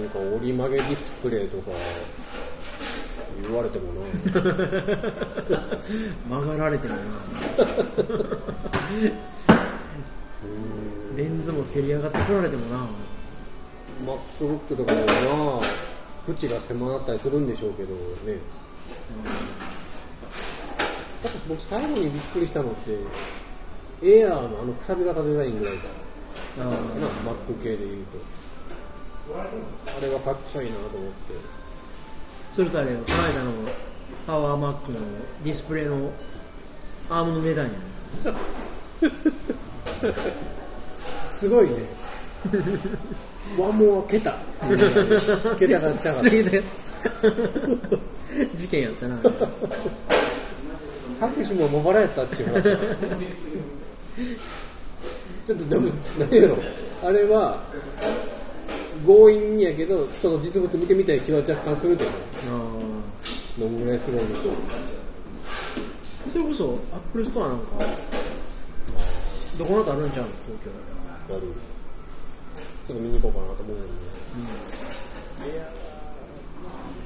[0.00, 1.70] なんか折り曲げディスプレイとか
[3.42, 4.00] 言われてもな。
[6.40, 7.00] 曲がられてるな。
[11.16, 12.86] レンズもせり上がってこられてもな。
[14.06, 15.00] MacBook とかも
[15.58, 15.64] まあ
[16.28, 17.96] 縁が狭なったりするんでしょうけどね。
[19.24, 19.51] だって
[21.48, 22.98] 僕最後にびっくりしたのって
[24.02, 25.84] エアーのあのくさび型デザインぐらいか
[26.58, 28.18] あな Mac 系で言うと。
[29.34, 29.44] あ
[30.04, 31.62] れがかっちょいいなと思って。
[32.56, 33.52] それとあれよこの間の
[34.26, 34.98] パワーマックの
[35.44, 36.10] ディスプレイの
[37.08, 37.78] アームの値段やね。
[41.30, 41.72] すごいね。
[43.58, 44.36] ワンモア桁。
[45.58, 46.30] 桁がちゃかった
[48.56, 49.18] 事件やったな
[51.22, 52.48] 拍手もまばらやったっていう。
[52.48, 52.62] 話
[55.46, 56.56] ちょっとでも何やろ
[57.02, 57.62] あれは
[59.06, 62.14] 強引にやけどちょっと実物見てみたい気は若干するけどあ
[63.58, 64.36] どんぐらいすごいのか
[66.32, 67.64] それこそアップルストアなんか
[69.58, 70.58] どこなどあるんちゃうの東
[71.28, 71.46] 京やる
[72.86, 73.86] ちょっと見に行こうかなと思うんだ
[75.44, 75.66] けどね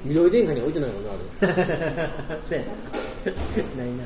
[0.04, 1.08] 緑電化に置いてないのね
[1.40, 1.52] あれ
[2.48, 2.64] そうや
[3.32, 4.04] ないな。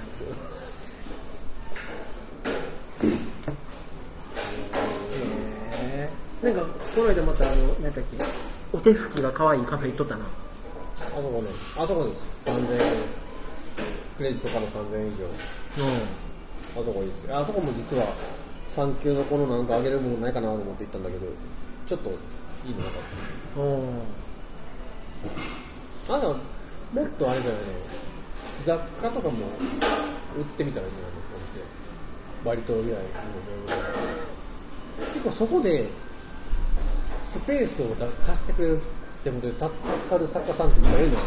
[6.42, 6.60] なんか
[6.94, 8.00] この間またあの何だっけ
[8.72, 10.24] お手拭きが可愛いカフェ行っとったな。
[10.24, 10.28] あ
[10.98, 11.48] そこね。
[11.78, 12.26] あそこです。
[12.46, 12.78] 3000円。
[14.16, 15.16] クレジットから3000円以上。
[16.72, 18.06] あそこいいですあそこも実は
[18.74, 21.26] 産休のこのなんかあげるものないかなと思って行ったんだけど
[21.86, 22.12] ちょっとい
[22.70, 22.92] いのなかっ
[23.58, 23.60] う
[26.12, 26.16] ん。
[26.16, 26.36] あと
[26.92, 27.66] もっとあれじゃないの
[28.64, 29.46] 雑貨とかも
[30.36, 31.20] 売ってみたらいいんじゃないの？
[31.34, 31.60] お店。
[32.44, 33.06] バリ島ぐらいの
[35.14, 35.86] 結構そこで
[37.22, 38.80] スペースをだ貸してくれるっ
[39.24, 41.20] てことでた助かる作家さんっていっぱいいるのよ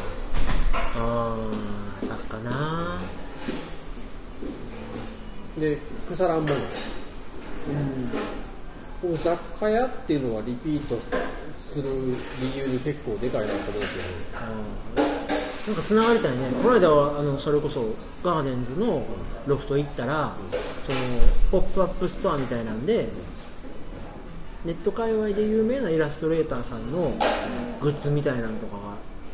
[0.73, 2.99] あー作家な。
[5.59, 6.55] で腐らんもの。
[9.05, 9.17] うん。
[9.17, 10.97] 雑貨屋っていうのはリピート
[11.61, 11.89] する
[12.39, 13.79] 理由に結構でかいなと思うけ
[15.01, 15.12] ど
[15.67, 16.49] なんかつながりたいね。
[16.61, 19.05] この間はあのそれこそガーデンズの
[19.47, 23.07] ロフト行ったらそのポップアップストアみたいなんで
[24.65, 27.13] ネット界隈で有名なイラストレーターさんの
[27.81, 28.77] グッズみたいなのとか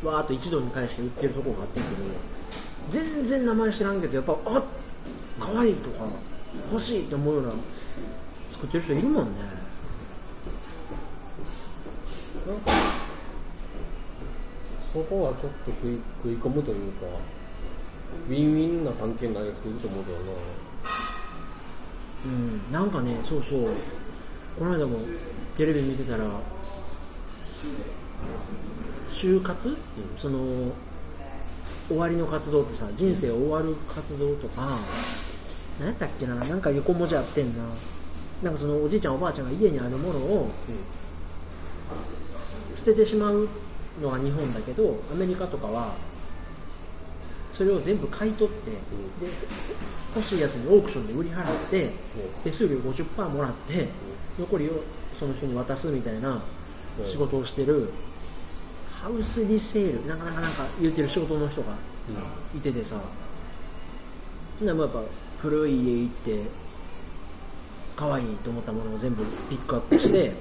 [0.04, 1.96] がわーっと一堂に会して売ってるとこがあってんけど
[2.90, 4.64] 全然名前知らんけどやっぱあっ
[5.40, 6.04] 可愛いとか
[6.72, 7.52] 欲しいって思うような
[8.52, 9.38] 作ってる人いるもんね。
[14.92, 17.06] そこはちょっと食い食い込むというか
[18.28, 20.22] ウィンウィンな関係になる人いると思うけどな。
[22.22, 23.70] うん、なんかね、そうそう、
[24.58, 24.98] この間も
[25.56, 26.24] テレビ見てたら、
[29.08, 29.76] 就活、
[30.18, 30.38] その
[31.88, 34.76] 終わりの活動ってさ、人生終わる活動とか、
[35.78, 37.64] 何やったっけな、なんか横文字あってんな、
[38.42, 40.50] なんかそのおじいちゃん、おばあちゃんが家にあるものを
[42.74, 43.48] 捨ててしまう
[44.00, 45.94] のが日本だけど、アメリカとかは、
[47.52, 48.76] それを全部買い取って、で
[50.14, 51.90] 欲しいやつにオークションで売り払って、
[52.42, 53.88] 手数料50%もらって、
[54.38, 54.82] 残りを
[55.18, 56.40] その人に渡すみたいな
[57.02, 57.90] 仕事をしてる、
[58.90, 61.74] ハウスリセール、なんかなんかなんか言ってる仕事の人が
[62.56, 62.96] いててさ、
[64.60, 65.00] でもやっぱ
[65.40, 66.42] 古い家行って、
[67.96, 70.32] 可愛いと思ったものを全部ピックアップして、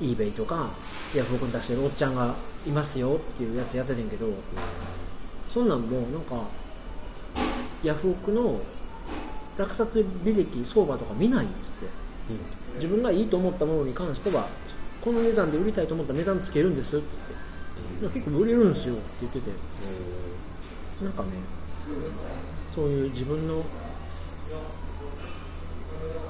[0.00, 0.70] eBay とか
[1.14, 2.34] ヤフオクに出してるおっちゃんが
[2.66, 4.26] いますよっていうやつやっててんけど、
[5.52, 6.42] そんなんもなんか
[7.82, 8.60] ヤフオクの
[9.56, 11.86] 落札履歴相場とか見ないっつって。
[12.30, 14.48] うん自分がいいと思ったものに関しては
[15.00, 18.02] この値段で売りたいと思ったら値段つけるんですっつって。
[18.02, 19.50] いや結構売れるんですよって言ってて。
[21.02, 21.28] なんかね
[22.74, 23.64] そういう自分の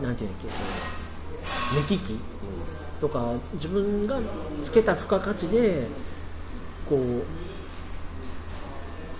[0.02, 2.18] なんていうんだっけその目利き
[3.00, 4.18] とか自分が
[4.64, 5.86] つけた付加価値で
[6.88, 7.22] こう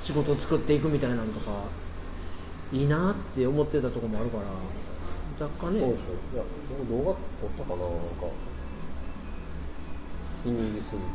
[0.04, 1.64] 仕事を作っていくみたいなのとか
[2.72, 4.44] いいなって思ってたところもあるから
[5.38, 5.80] 雑貨ね。
[5.80, 6.42] そうでしょいや
[6.88, 7.16] 僕動画撮っ
[7.58, 7.76] たかな。
[7.76, 8.26] なんか
[10.42, 11.08] 気に入りすぎて。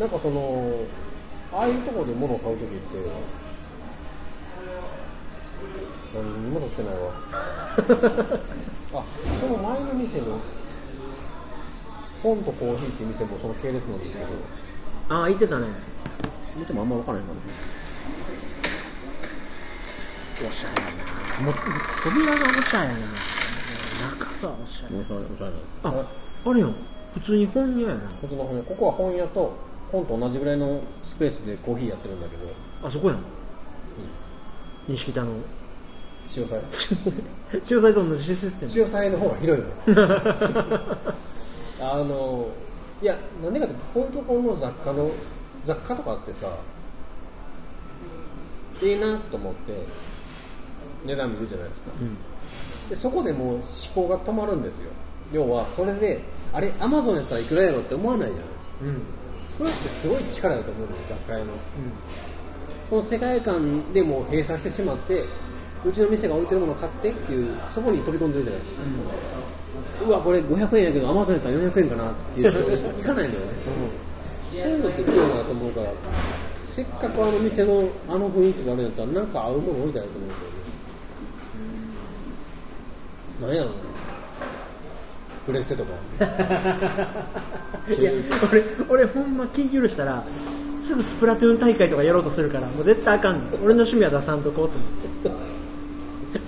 [0.00, 0.72] なんかその
[1.52, 2.76] ああいうところで物を買う時って
[6.14, 7.12] 何にも撮ってないわ
[8.92, 9.04] あ
[9.40, 10.38] その前の店の
[12.22, 14.30] 本とコーヒーっていう店もその系列なんですけど。
[15.08, 15.66] ああ言ってたね。
[16.56, 17.32] 見てもあんま分からへんか
[20.46, 20.90] おしゃれや
[21.38, 21.44] な。
[21.44, 21.54] もう
[22.02, 22.98] 扉がおしゃれやな。
[24.18, 24.96] 中がおしゃれ。
[24.96, 26.04] なおしゃれおしゃれですあ
[26.50, 26.72] あれよ
[27.14, 28.00] 普通に本屋やな。
[28.10, 28.62] こっちの本屋。
[28.62, 29.52] ここは本屋と
[29.90, 32.42] 本と同じぐらいのスペースでコーヒーやってるんだけど。
[32.82, 33.18] あそこやん。
[34.88, 35.32] 西北の
[36.30, 36.60] 潮騒。
[37.66, 38.70] 駐在と同じシステム。
[38.70, 40.00] 潮騒の方が広いの。
[41.92, 42.46] あの
[43.02, 45.10] いやなんでかってこういうところの雑貨の
[45.64, 46.46] 雑貨とかってさ
[48.82, 49.72] いいなと思って
[51.06, 51.90] 値段見るじゃないですか。
[52.00, 52.16] うん。
[52.90, 53.62] でそこでもう思
[53.94, 54.90] 考が止まるんですよ。
[55.32, 58.44] 要はそれであれアマゾンやったらいくらやろって思わないじゃない。
[58.82, 59.02] うん。
[59.50, 61.46] それってすごい力だと思うのよ雑貨屋の。
[62.88, 65.24] その世界観でもう閉鎖してしまって
[65.84, 68.82] うちの店が置いてるものを買ってっていうそこに飛び込んでるじゃないですか、
[70.06, 73.46] うわこれ500円やけどアマゾンやったら400円かなっていう人に行かないのよね、
[74.50, 75.90] そういうのって強いなと思うから
[76.66, 80.34] せっかくあの店のあの雰囲気があるんやったらなんか合うもの置いたらいいと思うけ
[83.40, 83.46] ど。
[83.48, 83.76] ね、なんやろな
[85.46, 85.90] プレステとか。
[87.90, 88.12] いや
[88.52, 90.22] 俺俺ほんま気許したら
[90.86, 93.62] すぐスプラトゥーン大会とかやろうとするからもう絶対あかんねん。
[93.64, 95.49] 俺の趣味は出さんとこうと思って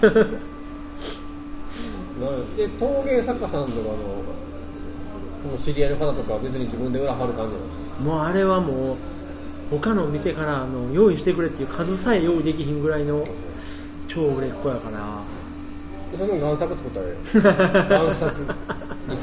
[2.56, 3.78] で陶芸作家さんとか
[5.50, 7.60] の知り合いの方とかは別に自分で裏張る感じな
[8.12, 8.16] の？
[8.16, 8.96] もうあれはもう
[9.70, 13.24] 他の店からの用意してくれっていう数さえ用意できひんぐらいの
[14.08, 14.98] 超売れっ子やから。
[16.12, 17.14] でその贋作作ったらええ
[18.04, 18.30] 贋作
[19.08, 19.16] 偽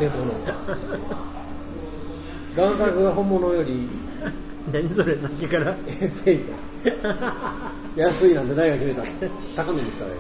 [2.58, 3.88] 物贋作が本物より
[4.74, 5.76] 何それさっきから？
[5.88, 6.52] えフェイト
[7.96, 9.12] 安いなんて誰が決めたんで
[9.42, 10.12] す高値にしたら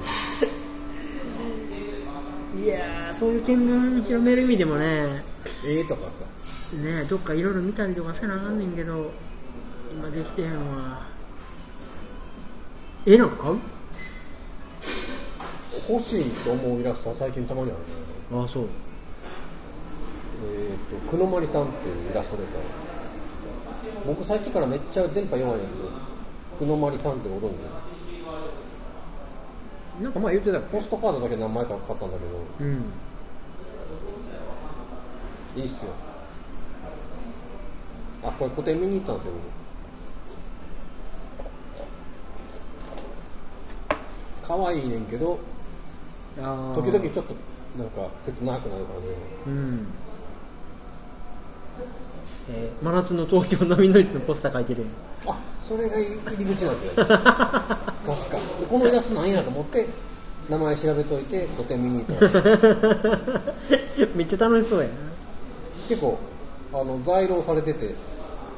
[2.57, 3.45] えいやーそういう見
[4.01, 5.23] 聞広める意味でもね。
[5.65, 6.25] えええとかさ。
[6.77, 9.11] ねどっかいろいろ見たりとかせなあかんねんけど
[9.91, 11.01] 今できてへんわ。
[13.05, 13.57] えなんか買う？
[15.89, 17.85] 欲しいと思うイラストは最近たまにあるね。
[18.41, 18.63] ああそう。
[18.63, 18.67] え
[20.75, 20.77] っ、
[21.09, 22.53] と久野まりさんっていうイラストレータ
[24.05, 25.88] 僕さっきからめっちゃ電波弱いんやけど
[26.59, 27.53] 久野まりさんってご存知？
[30.03, 32.31] なんか前言ってたっポストカードだけ何枚か買ったんだけど。
[32.59, 32.83] けうん。
[35.55, 35.91] いいっすよ。
[38.23, 39.31] あこれ個展見に行ったんですよ
[44.43, 44.47] 僕。
[44.61, 45.39] 可愛いねんけど
[46.35, 47.33] 時々ちょっと
[47.77, 48.95] なんか切なくなる感
[49.45, 49.87] じうん
[52.49, 54.83] えー真夏の東京波の市のポスター書いてる
[55.27, 55.37] あ
[55.67, 57.27] それが入り口なんですよ 確か。
[58.59, 59.87] でこのイラストなんやと思って
[60.49, 62.25] 名前調べといて個展見に行った。
[64.15, 64.91] めっちゃ楽しそうやな。
[65.87, 66.17] 結構
[66.73, 67.93] あの在廊されてて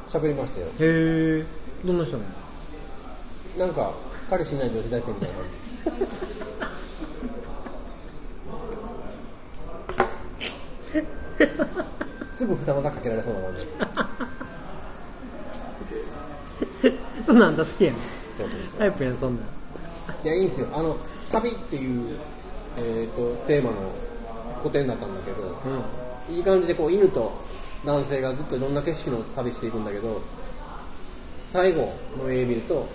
[0.08, 0.66] 喋りましたよ。
[0.66, 1.44] へえ
[1.84, 2.22] どんな人な
[3.58, 3.66] の？
[3.66, 3.92] なんか
[4.30, 5.34] 彼氏いない女子大生みたいな
[12.42, 13.68] すぐ二股かけられそうな感じ
[17.24, 17.56] そんなんあん。
[17.56, 17.92] た好きや
[18.78, 19.44] タイプやんそんなん。
[20.24, 20.66] いやいいんですよ。
[20.72, 20.96] あの
[21.30, 22.16] 旅っていう、
[22.78, 23.76] えー、とテーマの
[24.58, 25.56] 古典だったんだけど
[26.28, 27.32] いい感じでこう犬と
[27.84, 30.20] 男性がずっといろんな景色の旅していくんだけど
[31.52, 32.88] 最後の絵見ると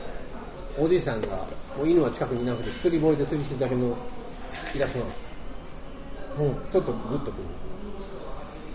[0.78, 1.28] おじいさんが
[1.78, 3.96] もう犬は近くにいなくて釣り堀で釣りしてるだけの
[4.76, 5.20] イラストなんです。
[6.40, 6.70] うん。
[6.70, 7.44] ちょっとグッとくる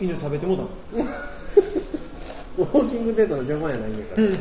[0.02, 0.64] 犬食べてもうた
[2.58, 4.34] ウォーキングデートの邪魔やないんやから、こ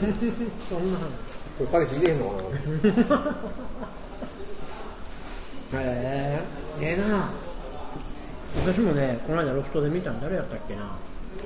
[0.68, 0.98] そんな
[1.60, 2.42] れ彼氏入れへんのか
[5.74, 5.80] な。
[5.80, 6.42] へえ
[6.82, 7.30] ええな。
[8.66, 10.82] 私もねこの間ロフトで見たん誰やったっけな。
[10.84, 10.92] あん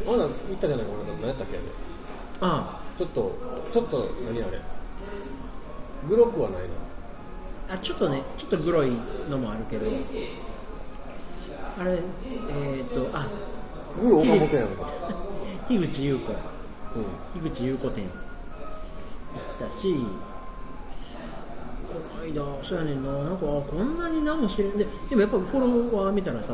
[0.05, 0.97] た行ったじゃないかな。
[1.19, 1.65] 何やったっけあれ。
[2.39, 3.35] あちょっと
[3.71, 4.61] ちょっと何あれ。
[6.07, 6.61] グロくはない
[7.67, 8.91] なあちょっとねちょっとグロい
[9.29, 9.91] のもあるけど。
[11.77, 11.99] あれ
[12.49, 13.27] えっ、とあ
[14.01, 14.89] グロ岡本やんか
[15.67, 16.99] 樋口優子う
[17.39, 17.41] ん。
[17.41, 18.03] 樋口優子店。
[18.03, 19.95] 行ったし
[21.87, 22.33] この間
[22.67, 23.11] そうやねんな。
[23.11, 24.77] なんかあこんなに何も知れん。
[24.77, 26.53] ででもやっぱフォロワー見たらさ、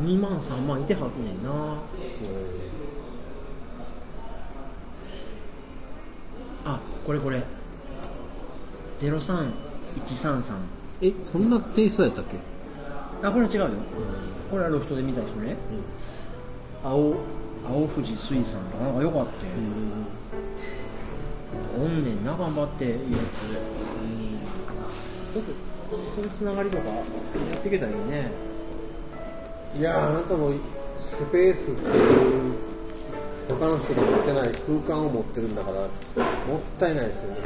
[0.00, 1.50] 2万3万いてはんねんな。
[6.66, 7.42] あこれこれ。
[8.98, 10.54] 03133
[11.02, 12.36] えそんなテイストやったっけ？
[13.26, 13.68] あこれは違うよ、
[14.50, 15.56] これはロフトで見た人ね、
[16.84, 17.16] 青
[17.66, 18.92] 青富士水産とかな。
[18.92, 19.52] んかよかったよ、
[21.78, 23.04] おんねんな頑張っていいやつ。
[25.34, 25.50] ちょっと
[26.14, 27.02] そういうつながりとかや
[27.56, 28.30] っていけたらいいね。
[29.76, 30.52] いやーあなたも
[30.96, 32.54] スペースっていう
[33.48, 35.88] 他の人が持ってない空間を持ってるんだからもっ
[36.78, 37.40] たいないですよね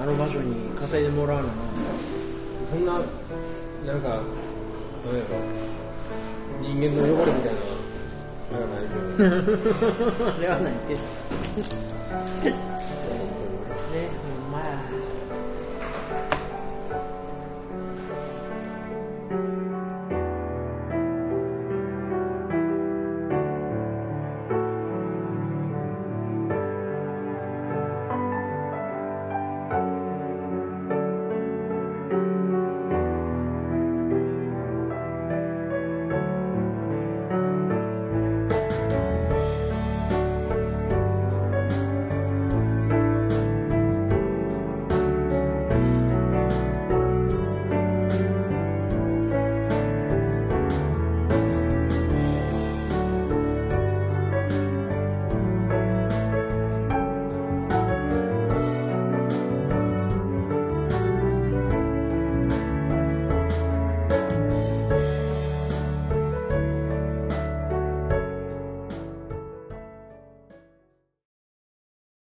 [0.00, 1.52] あの場所に稼いでもらうのな
[2.70, 3.04] そんななんか
[3.86, 4.22] なんやろ
[6.60, 7.71] 人間の汚れみたいな
[8.54, 8.58] あ
[10.40, 11.00] れはないけど
[13.70, 14.18] あれは
[14.52, 15.11] な